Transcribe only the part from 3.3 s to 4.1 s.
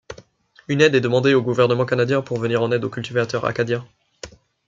acadiens.